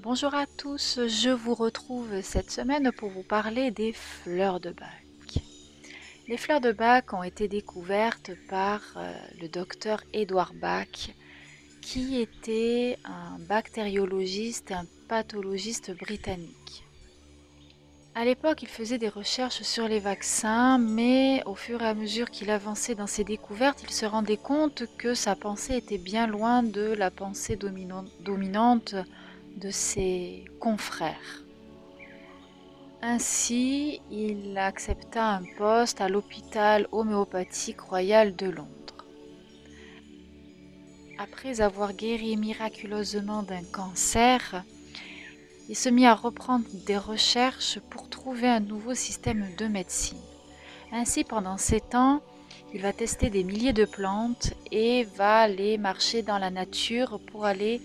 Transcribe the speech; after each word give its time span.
Bonjour 0.00 0.32
à 0.32 0.46
tous, 0.46 1.00
je 1.08 1.28
vous 1.28 1.56
retrouve 1.56 2.20
cette 2.22 2.52
semaine 2.52 2.92
pour 2.92 3.08
vous 3.08 3.24
parler 3.24 3.72
des 3.72 3.92
fleurs 3.92 4.60
de 4.60 4.70
bac. 4.70 5.42
Les 6.28 6.36
fleurs 6.36 6.60
de 6.60 6.70
bac 6.70 7.12
ont 7.12 7.24
été 7.24 7.48
découvertes 7.48 8.30
par 8.48 8.80
euh, 8.96 9.12
le 9.42 9.48
docteur 9.48 10.04
Edouard 10.12 10.54
Bach, 10.54 11.10
qui 11.82 12.20
était 12.20 12.96
un 13.04 13.40
bactériologiste 13.40 14.70
un 14.70 14.86
pathologiste 15.08 15.90
britannique. 15.98 16.84
À 18.14 18.24
l'époque, 18.24 18.62
il 18.62 18.68
faisait 18.68 18.98
des 18.98 19.08
recherches 19.08 19.62
sur 19.62 19.88
les 19.88 19.98
vaccins, 19.98 20.78
mais 20.78 21.42
au 21.44 21.56
fur 21.56 21.82
et 21.82 21.86
à 21.88 21.94
mesure 21.94 22.30
qu'il 22.30 22.50
avançait 22.50 22.94
dans 22.94 23.08
ses 23.08 23.24
découvertes, 23.24 23.82
il 23.82 23.90
se 23.90 24.06
rendait 24.06 24.36
compte 24.36 24.84
que 24.96 25.14
sa 25.14 25.34
pensée 25.34 25.76
était 25.76 25.98
bien 25.98 26.28
loin 26.28 26.62
de 26.62 26.94
la 26.94 27.10
pensée 27.10 27.56
dominante 27.56 28.94
de 29.58 29.70
ses 29.70 30.44
confrères. 30.60 31.42
Ainsi, 33.02 34.00
il 34.10 34.56
accepta 34.58 35.36
un 35.36 35.44
poste 35.56 36.00
à 36.00 36.08
l'hôpital 36.08 36.88
homéopathique 36.92 37.80
royal 37.80 38.34
de 38.34 38.46
Londres. 38.46 39.04
Après 41.18 41.60
avoir 41.60 41.92
guéri 41.92 42.36
miraculeusement 42.36 43.42
d'un 43.42 43.64
cancer, 43.64 44.64
il 45.68 45.76
se 45.76 45.88
mit 45.88 46.06
à 46.06 46.14
reprendre 46.14 46.66
des 46.86 46.96
recherches 46.96 47.78
pour 47.90 48.08
trouver 48.08 48.48
un 48.48 48.60
nouveau 48.60 48.94
système 48.94 49.44
de 49.58 49.66
médecine. 49.66 50.18
Ainsi, 50.92 51.24
pendant 51.24 51.58
sept 51.58 51.94
ans, 51.94 52.22
il 52.72 52.80
va 52.82 52.92
tester 52.92 53.30
des 53.30 53.44
milliers 53.44 53.72
de 53.72 53.84
plantes 53.84 54.54
et 54.70 55.04
va 55.16 55.40
aller 55.40 55.78
marcher 55.78 56.22
dans 56.22 56.38
la 56.38 56.50
nature 56.50 57.20
pour 57.30 57.44
aller 57.44 57.80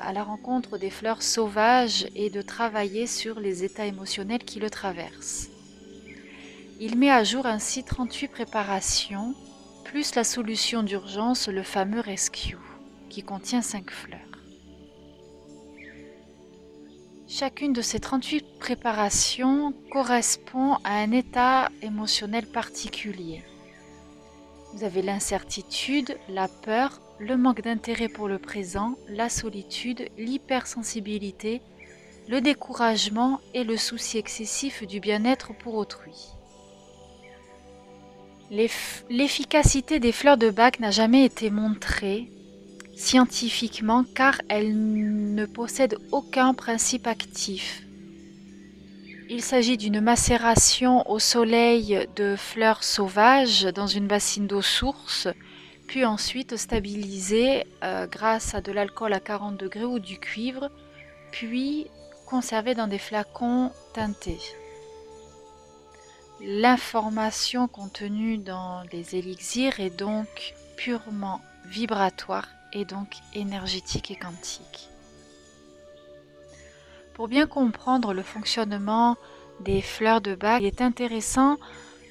à 0.00 0.12
la 0.12 0.22
rencontre 0.22 0.78
des 0.78 0.90
fleurs 0.90 1.22
sauvages 1.22 2.06
et 2.14 2.30
de 2.30 2.42
travailler 2.42 3.06
sur 3.06 3.40
les 3.40 3.64
états 3.64 3.86
émotionnels 3.86 4.44
qui 4.44 4.60
le 4.60 4.70
traversent. 4.70 5.48
Il 6.80 6.98
met 6.98 7.10
à 7.10 7.24
jour 7.24 7.46
ainsi 7.46 7.84
38 7.84 8.28
préparations, 8.28 9.34
plus 9.84 10.14
la 10.14 10.24
solution 10.24 10.82
d'urgence, 10.82 11.48
le 11.48 11.62
fameux 11.62 12.00
Rescue, 12.00 12.58
qui 13.08 13.22
contient 13.22 13.62
5 13.62 13.90
fleurs. 13.90 14.20
Chacune 17.28 17.72
de 17.72 17.82
ces 17.82 18.00
38 18.00 18.58
préparations 18.58 19.72
correspond 19.90 20.74
à 20.84 20.96
un 20.96 21.12
état 21.12 21.70
émotionnel 21.82 22.46
particulier. 22.46 23.42
Vous 24.74 24.84
avez 24.84 25.02
l'incertitude, 25.02 26.16
la 26.28 26.48
peur, 26.48 27.00
le 27.18 27.36
manque 27.36 27.60
d'intérêt 27.60 28.08
pour 28.08 28.26
le 28.26 28.38
présent, 28.38 28.96
la 29.08 29.28
solitude, 29.28 30.08
l'hypersensibilité, 30.16 31.60
le 32.28 32.40
découragement 32.40 33.40
et 33.52 33.64
le 33.64 33.76
souci 33.76 34.16
excessif 34.16 34.86
du 34.86 34.98
bien-être 34.98 35.52
pour 35.58 35.74
autrui. 35.74 36.30
L'efficacité 38.50 40.00
des 40.00 40.12
fleurs 40.12 40.36
de 40.38 40.50
bac 40.50 40.80
n'a 40.80 40.90
jamais 40.90 41.24
été 41.24 41.50
montrée 41.50 42.30
scientifiquement 42.96 44.04
car 44.14 44.40
elles 44.48 44.74
ne 44.74 45.44
possèdent 45.46 45.98
aucun 46.12 46.54
principe 46.54 47.06
actif. 47.06 47.82
Il 49.34 49.40
s'agit 49.42 49.78
d'une 49.78 50.02
macération 50.02 51.10
au 51.10 51.18
soleil 51.18 52.06
de 52.16 52.36
fleurs 52.36 52.84
sauvages 52.84 53.62
dans 53.62 53.86
une 53.86 54.06
bassine 54.06 54.46
d'eau 54.46 54.60
source 54.60 55.26
puis 55.86 56.04
ensuite 56.04 56.58
stabilisé 56.58 57.64
euh, 57.82 58.06
grâce 58.06 58.54
à 58.54 58.60
de 58.60 58.70
l'alcool 58.72 59.14
à 59.14 59.20
40 59.20 59.56
degrés 59.56 59.86
ou 59.86 59.98
du 60.00 60.18
cuivre, 60.18 60.70
puis 61.30 61.86
conservé 62.26 62.74
dans 62.74 62.88
des 62.88 62.98
flacons 62.98 63.70
teintés. 63.94 64.40
L'information 66.42 67.68
contenue 67.68 68.36
dans 68.36 68.82
les 68.92 69.16
élixirs 69.16 69.80
est 69.80 69.96
donc 69.96 70.52
purement 70.76 71.40
vibratoire 71.64 72.48
et 72.74 72.84
donc 72.84 73.14
énergétique 73.32 74.10
et 74.10 74.16
quantique. 74.16 74.91
Pour 77.14 77.28
bien 77.28 77.46
comprendre 77.46 78.14
le 78.14 78.22
fonctionnement 78.22 79.16
des 79.60 79.82
fleurs 79.82 80.22
de 80.22 80.34
bac, 80.34 80.62
il 80.62 80.66
est 80.66 80.80
intéressant 80.80 81.58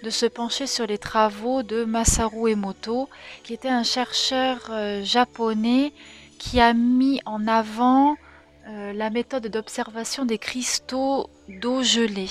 de 0.03 0.09
se 0.11 0.27
pencher 0.27 0.67
sur 0.67 0.85
les 0.85 0.99
travaux 0.99 1.63
de 1.63 1.83
Masaru 1.85 2.51
Emoto, 2.51 3.09
qui 3.43 3.53
était 3.53 3.69
un 3.69 3.83
chercheur 3.83 4.59
euh, 4.69 5.03
japonais 5.03 5.91
qui 6.37 6.59
a 6.61 6.73
mis 6.73 7.19
en 7.25 7.47
avant 7.47 8.15
euh, 8.67 8.93
la 8.93 9.09
méthode 9.09 9.47
d'observation 9.47 10.25
des 10.25 10.37
cristaux 10.37 11.29
d'eau 11.49 11.81
gelée. 11.81 12.29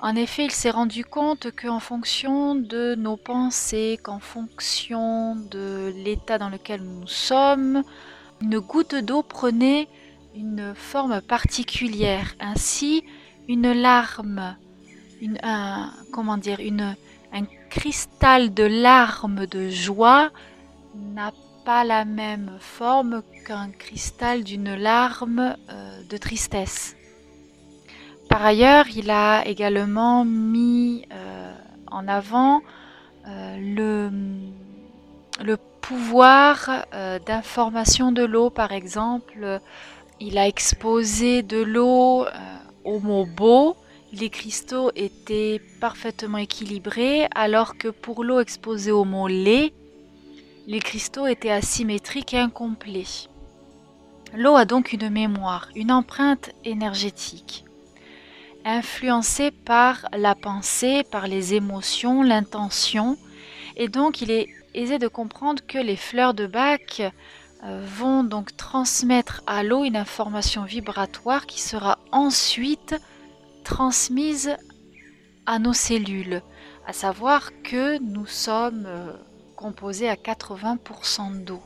En 0.00 0.16
effet, 0.16 0.46
il 0.46 0.50
s'est 0.50 0.70
rendu 0.70 1.04
compte 1.04 1.48
qu'en 1.54 1.78
fonction 1.78 2.54
de 2.54 2.94
nos 2.94 3.16
pensées, 3.16 4.00
qu'en 4.02 4.18
fonction 4.18 5.36
de 5.36 5.92
l'état 5.94 6.38
dans 6.38 6.48
lequel 6.48 6.82
nous 6.82 7.06
sommes, 7.06 7.82
une 8.40 8.58
goutte 8.58 8.94
d'eau 8.94 9.22
prenait 9.22 9.88
une 10.34 10.74
forme 10.74 11.20
particulière. 11.20 12.34
Ainsi, 12.40 13.04
une 13.48 13.72
larme 13.72 14.56
un, 15.42 15.90
comment 16.12 16.36
dire, 16.36 16.60
une, 16.60 16.96
un 17.32 17.44
cristal 17.70 18.52
de 18.54 18.64
larmes 18.64 19.46
de 19.46 19.68
joie 19.68 20.30
n'a 20.94 21.32
pas 21.64 21.84
la 21.84 22.04
même 22.04 22.56
forme 22.58 23.22
qu'un 23.46 23.70
cristal 23.70 24.42
d'une 24.42 24.74
larme 24.74 25.56
euh, 25.70 26.02
de 26.08 26.16
tristesse. 26.16 26.96
Par 28.28 28.44
ailleurs, 28.44 28.86
il 28.94 29.10
a 29.10 29.46
également 29.46 30.24
mis 30.24 31.06
euh, 31.12 31.54
en 31.90 32.08
avant 32.08 32.62
euh, 33.28 33.56
le, 33.58 34.10
le, 35.44 35.56
pouvoir 35.80 36.86
d'information 37.26 38.12
de 38.12 38.22
l'eau. 38.22 38.50
Par 38.50 38.70
exemple, 38.70 39.60
il 40.22 40.38
a 40.38 40.46
exposé 40.46 41.42
de 41.42 41.60
l'eau 41.60 42.26
au 42.84 43.00
mot 43.00 43.26
beau 43.26 43.76
les 44.12 44.28
cristaux 44.28 44.90
étaient 44.94 45.60
parfaitement 45.80 46.38
équilibrés, 46.38 47.28
alors 47.34 47.78
que 47.78 47.88
pour 47.88 48.24
l'eau 48.24 48.40
exposée 48.40 48.92
au 48.92 49.04
mot 49.04 49.26
lait, 49.26 49.72
les 50.66 50.80
cristaux 50.80 51.26
étaient 51.26 51.50
asymétriques 51.50 52.34
et 52.34 52.38
incomplets. 52.38 53.28
L'eau 54.36 54.54
a 54.54 54.66
donc 54.66 54.92
une 54.92 55.08
mémoire, 55.08 55.68
une 55.74 55.90
empreinte 55.90 56.50
énergétique, 56.64 57.64
influencée 58.66 59.50
par 59.50 60.06
la 60.16 60.34
pensée, 60.34 61.04
par 61.10 61.26
les 61.26 61.54
émotions, 61.54 62.22
l'intention, 62.22 63.16
et 63.76 63.88
donc 63.88 64.20
il 64.20 64.30
est 64.30 64.48
aisé 64.74 64.98
de 64.98 65.08
comprendre 65.08 65.62
que 65.66 65.78
les 65.78 65.96
fleurs 65.96 66.34
de 66.34 66.46
bac 66.46 67.00
euh, 67.00 67.10
vont 67.62 68.24
donc 68.24 68.56
transmettre 68.56 69.42
à 69.46 69.62
l'eau 69.62 69.84
une 69.84 69.96
information 69.96 70.64
vibratoire 70.64 71.46
qui 71.46 71.60
sera 71.60 71.98
ensuite 72.10 72.96
transmise 73.62 74.56
à 75.46 75.58
nos 75.58 75.72
cellules, 75.72 76.42
à 76.86 76.92
savoir 76.92 77.50
que 77.62 77.98
nous 77.98 78.26
sommes 78.26 78.84
euh, 78.86 79.12
composés 79.56 80.08
à 80.08 80.14
80% 80.14 81.44
d'eau. 81.44 81.62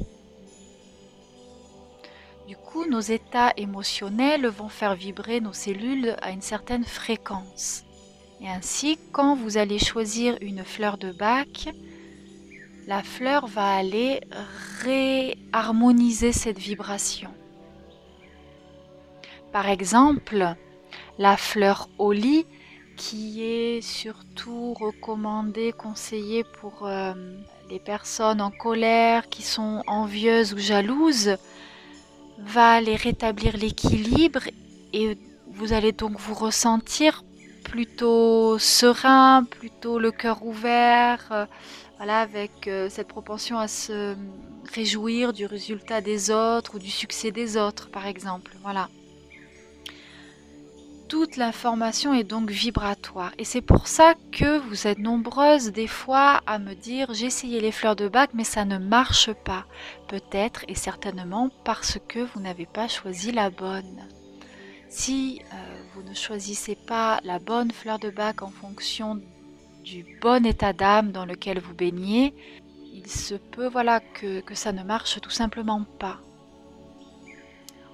Du 2.47 2.57
coup, 2.57 2.87
nos 2.89 3.01
états 3.01 3.53
émotionnels 3.57 4.47
vont 4.47 4.69
faire 4.69 4.95
vibrer 4.95 5.41
nos 5.41 5.53
cellules 5.53 6.15
à 6.23 6.31
une 6.31 6.43
certaine 6.43 6.85
fréquence. 6.85 7.83
Et 8.41 8.49
ainsi, 8.49 8.99
quand 9.13 9.35
vous 9.35 9.57
allez 9.57 9.79
choisir 9.79 10.37
une 10.41 10.63
fleur 10.63 10.99
de 10.99 11.11
bac, 11.11 11.69
la 12.87 13.03
fleur 13.03 13.47
va 13.47 13.75
aller 13.75 14.21
réharmoniser 14.83 16.33
cette 16.33 16.59
vibration. 16.59 17.31
Par 19.53 19.69
exemple, 19.69 20.55
la 21.19 21.37
fleur 21.37 21.89
Oli, 21.99 22.47
qui 22.97 23.43
est 23.43 23.81
surtout 23.81 24.75
recommandée, 24.75 25.73
conseillée 25.73 26.45
pour 26.45 26.87
euh, 26.87 27.13
les 27.69 27.81
personnes 27.81 28.41
en 28.41 28.51
colère, 28.51 29.29
qui 29.29 29.43
sont 29.43 29.83
envieuses 29.87 30.55
ou 30.55 30.59
jalouses, 30.59 31.37
va 32.39 32.73
aller 32.73 32.97
rétablir 32.97 33.57
l'équilibre 33.57 34.43
et 34.93 35.19
vous 35.49 35.73
allez 35.73 35.93
donc 35.93 36.19
vous 36.19 36.35
ressentir 36.35 37.25
plutôt 37.67 38.59
serein, 38.59 39.45
plutôt 39.45 39.99
le 39.99 40.13
cœur 40.13 40.45
ouvert, 40.45 41.27
euh, 41.33 41.47
voilà, 41.97 42.21
avec 42.21 42.69
euh, 42.69 42.89
cette 42.89 43.09
propension 43.09 43.59
à 43.59 43.69
se 43.69 44.15
réjouir 44.73 45.33
du 45.33 45.47
résultat 45.47 46.01
des 46.01 46.31
autres 46.31 46.77
ou 46.77 46.79
du 46.79 46.91
succès 46.91 47.33
des 47.33 47.57
autres, 47.57 47.91
par 47.91 48.07
exemple. 48.07 48.53
Voilà. 48.63 48.89
Toute 51.09 51.37
l'information 51.37 52.15
est 52.15 52.25
donc 52.25 52.51
vibratoire 52.51 53.33
et 53.39 53.45
c'est 53.45 53.61
pour 53.61 53.87
ça 53.87 54.15
que 54.33 54.59
vous 54.59 54.89
êtes 54.89 54.99
nombreuses 54.99 55.71
des 55.71 55.87
fois 55.87 56.41
à 56.47 56.59
me 56.59 56.75
dire 56.75 57.15
j'ai 57.15 57.27
essayé 57.27 57.61
les 57.61 57.71
fleurs 57.71 57.95
de 57.95 58.09
bac 58.09 58.31
mais 58.35 58.43
ça 58.43 58.65
ne 58.65 58.79
marche 58.79 59.33
pas. 59.33 59.67
Peut-être 60.09 60.65
et 60.67 60.75
certainement 60.75 61.51
parce 61.65 61.99
que 62.09 62.19
vous 62.19 62.41
n'avez 62.41 62.67
pas 62.67 62.89
choisi 62.89 63.31
la 63.31 63.51
bonne. 63.51 64.09
Si 64.89 65.41
euh, 65.53 65.57
vous 65.95 66.03
ne 66.03 66.15
choisissez 66.15 66.77
pas 66.77 67.21
la 67.25 67.39
bonne 67.39 67.73
fleur 67.73 67.99
de 67.99 68.11
bac 68.11 68.43
en 68.43 68.51
fonction 68.51 69.21
du 69.85 70.05
bon 70.21 70.45
état 70.47 70.73
d'âme 70.73 71.13
dans 71.13 71.25
lequel 71.25 71.61
vous 71.61 71.75
baignez, 71.75 72.35
il 72.93 73.09
se 73.09 73.35
peut 73.35 73.69
voilà 73.69 74.01
que, 74.01 74.41
que 74.41 74.55
ça 74.55 74.73
ne 74.73 74.83
marche 74.83 75.21
tout 75.21 75.31
simplement 75.31 75.85
pas. 75.99 76.21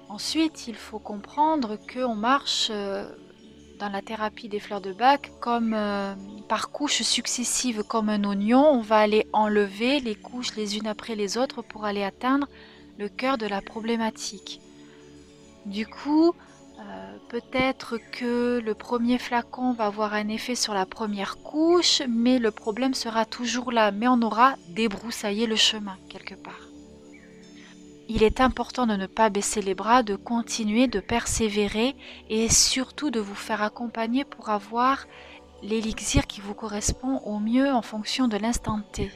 Ensuite, 0.09 0.67
il 0.67 0.75
faut 0.75 0.99
comprendre 0.99 1.77
qu'on 1.91 2.15
marche 2.15 2.69
euh, 2.71 3.09
dans 3.79 3.89
la 3.89 4.01
thérapie 4.01 4.47
des 4.47 4.59
fleurs 4.59 4.81
de 4.81 4.93
bac 4.93 5.31
comme 5.39 5.73
euh, 5.73 6.13
par 6.47 6.69
couches 6.69 7.01
successives 7.01 7.83
comme 7.83 8.09
un 8.09 8.23
oignon. 8.23 8.63
On 8.63 8.81
va 8.81 8.97
aller 8.97 9.27
enlever 9.33 9.99
les 9.99 10.15
couches 10.15 10.55
les 10.55 10.77
unes 10.77 10.87
après 10.87 11.15
les 11.15 11.37
autres 11.37 11.63
pour 11.63 11.85
aller 11.85 12.03
atteindre 12.03 12.47
le 12.99 13.09
cœur 13.09 13.37
de 13.37 13.47
la 13.47 13.61
problématique. 13.61 14.61
Du 15.65 15.87
coup, 15.87 16.33
euh, 16.83 17.17
peut-être 17.29 17.97
que 18.11 18.59
le 18.59 18.73
premier 18.73 19.17
flacon 19.17 19.73
va 19.73 19.85
avoir 19.85 20.13
un 20.13 20.27
effet 20.27 20.55
sur 20.55 20.73
la 20.73 20.85
première 20.85 21.37
couche, 21.37 22.01
mais 22.07 22.39
le 22.39 22.51
problème 22.51 22.93
sera 22.93 23.25
toujours 23.25 23.71
là, 23.71 23.91
mais 23.91 24.07
on 24.07 24.21
aura 24.21 24.55
débroussaillé 24.69 25.47
le 25.47 25.55
chemin 25.55 25.97
quelque 26.09 26.35
part 26.35 26.73
il 28.09 28.23
est 28.23 28.41
important 28.41 28.85
de 28.85 28.95
ne 28.95 29.07
pas 29.07 29.29
baisser 29.29 29.61
les 29.61 29.75
bras, 29.75 30.03
de 30.03 30.15
continuer, 30.15 30.87
de 30.87 30.99
persévérer 30.99 31.95
et 32.29 32.49
surtout 32.49 33.09
de 33.11 33.19
vous 33.19 33.35
faire 33.35 33.61
accompagner 33.61 34.25
pour 34.25 34.49
avoir 34.49 35.07
l'élixir 35.61 36.27
qui 36.27 36.41
vous 36.41 36.53
correspond 36.53 37.19
au 37.19 37.39
mieux 37.39 37.71
en 37.71 37.81
fonction 37.81 38.27
de 38.27 38.37
l'instant 38.37 38.81
T. 38.91 39.11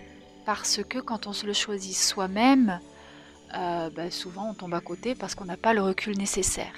Parce 0.45 0.81
que 0.83 0.99
quand 0.99 1.27
on 1.27 1.33
se 1.33 1.45
le 1.45 1.53
choisit 1.53 1.95
soi-même, 1.95 2.79
euh, 3.55 3.89
ben, 3.89 4.09
souvent 4.09 4.49
on 4.49 4.53
tombe 4.53 4.73
à 4.73 4.79
côté 4.79 5.13
parce 5.13 5.35
qu'on 5.35 5.45
n'a 5.45 5.57
pas 5.57 5.73
le 5.73 5.81
recul 5.81 6.17
nécessaire. 6.17 6.73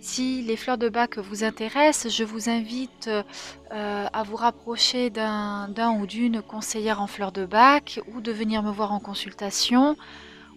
Si 0.00 0.40
les 0.40 0.56
fleurs 0.56 0.78
de 0.78 0.88
bac 0.88 1.18
vous 1.18 1.44
intéressent, 1.44 2.10
je 2.10 2.24
vous 2.24 2.48
invite 2.48 3.08
euh, 3.08 4.06
à 4.12 4.22
vous 4.22 4.36
rapprocher 4.36 5.10
d'un 5.10 5.68
ou 6.00 6.06
d'une 6.06 6.40
conseillère 6.40 7.02
en 7.02 7.06
fleurs 7.06 7.32
de 7.32 7.44
bac 7.44 8.00
ou 8.14 8.22
de 8.22 8.32
venir 8.32 8.62
me 8.62 8.70
voir 8.70 8.92
en 8.92 8.98
consultation 8.98 9.96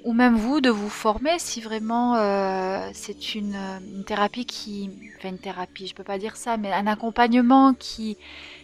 ou 0.06 0.14
même 0.14 0.36
vous 0.36 0.62
de 0.62 0.70
vous 0.70 0.90
former 0.90 1.40
si 1.40 1.62
vraiment 1.62 2.16
euh, 2.16 2.90
c'est 2.94 3.36
une, 3.36 3.58
thérapie 4.06 4.46
qui, 4.46 4.90
enfin 5.18 5.30
une 5.30 5.40
thérapie, 5.40 5.88
je 5.88 5.96
peux 5.96 6.04
pas 6.04 6.18
dire 6.18 6.36
ça, 6.38 6.58
mais 6.58 6.72
un 6.72 6.88
accompagnement 6.88 7.74
qui 7.74 8.18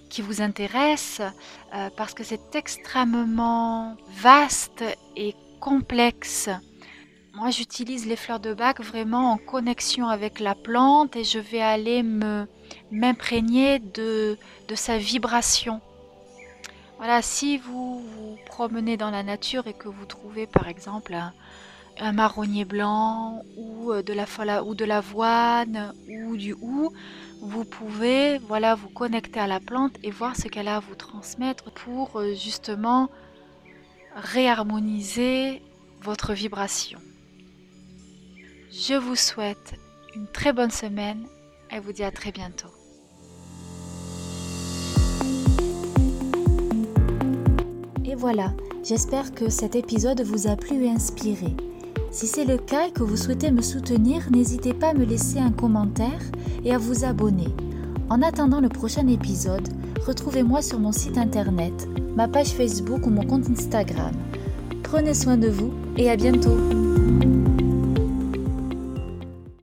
qui 0.09 0.21
vous 0.21 0.41
intéresse 0.41 1.21
euh, 1.75 1.89
parce 1.95 2.13
que 2.13 2.23
c'est 2.23 2.55
extrêmement 2.55 3.95
vaste 4.21 4.83
et 5.15 5.35
complexe. 5.59 6.49
Moi, 7.39 7.51
j'utilise 7.51 8.05
les 8.05 8.17
fleurs 8.17 8.41
de 8.41 8.53
bac 8.53 8.81
vraiment 8.81 9.31
en 9.31 9.37
connexion 9.37 10.09
avec 10.09 10.41
la 10.41 10.55
plante 10.55 11.15
et 11.15 11.23
je 11.23 11.39
vais 11.39 11.61
aller 11.61 12.03
me 12.03 12.45
m'imprégner 12.91 13.79
de, 13.79 14.37
de 14.67 14.75
sa 14.75 14.97
vibration. 14.97 15.79
Voilà, 16.97 17.21
si 17.21 17.57
vous 17.57 18.01
vous 18.01 18.37
promenez 18.45 18.97
dans 18.97 19.09
la 19.09 19.23
nature 19.23 19.67
et 19.67 19.73
que 19.73 19.87
vous 19.87 20.05
trouvez 20.05 20.47
par 20.47 20.67
exemple 20.67 21.15
un, 21.97 22.11
marronnier 22.11 22.65
blanc 22.65 23.41
ou 23.55 23.93
euh, 23.93 24.03
de 24.03 24.11
la 24.11 24.63
ou 24.65 24.75
de 24.75 24.83
l'avoine 24.83 25.93
ou 26.09 26.35
du 26.35 26.51
hou, 26.61 26.91
vous 27.41 27.63
pouvez 27.63 28.37
voilà 28.39 28.75
vous 28.75 28.89
connecter 28.89 29.39
à 29.39 29.47
la 29.47 29.61
plante 29.61 29.95
et 30.03 30.11
voir 30.11 30.35
ce 30.35 30.49
qu'elle 30.49 30.67
a 30.67 30.75
à 30.75 30.79
vous 30.81 30.95
transmettre 30.95 31.71
pour 31.71 32.19
euh, 32.19 32.35
justement 32.35 33.09
réharmoniser 34.13 35.61
votre 36.01 36.33
vibration. 36.33 36.99
Je 38.71 38.93
vous 38.93 39.15
souhaite 39.15 39.73
une 40.15 40.27
très 40.27 40.53
bonne 40.53 40.71
semaine 40.71 41.25
et 41.71 41.79
vous 41.79 41.91
dis 41.91 42.03
à 42.03 42.11
très 42.11 42.31
bientôt. 42.31 42.69
voilà, 48.19 48.51
j'espère 48.83 49.33
que 49.33 49.49
cet 49.49 49.77
épisode 49.77 50.21
vous 50.21 50.47
a 50.47 50.57
plu 50.57 50.83
et 50.83 50.89
inspiré. 50.89 51.55
Si 52.11 52.27
c'est 52.27 52.43
le 52.43 52.57
cas 52.57 52.87
et 52.87 52.91
que 52.91 53.01
vous 53.01 53.15
souhaitez 53.15 53.49
me 53.49 53.61
soutenir, 53.61 54.29
n'hésitez 54.29 54.73
pas 54.73 54.89
à 54.89 54.93
me 54.93 55.05
laisser 55.05 55.39
un 55.39 55.51
commentaire 55.51 56.19
et 56.65 56.73
à 56.73 56.77
vous 56.77 57.05
abonner. 57.05 57.47
En 58.09 58.21
attendant 58.21 58.59
le 58.59 58.67
prochain 58.67 59.07
épisode, 59.07 59.69
retrouvez-moi 60.05 60.61
sur 60.61 60.79
mon 60.79 60.91
site 60.91 61.17
internet, 61.17 61.87
ma 62.17 62.27
page 62.27 62.49
Facebook 62.49 63.07
ou 63.07 63.09
mon 63.09 63.23
compte 63.23 63.49
Instagram. 63.49 64.11
Prenez 64.83 65.13
soin 65.13 65.37
de 65.37 65.47
vous 65.47 65.73
et 65.95 66.09
à 66.09 66.17
bientôt 66.17 66.57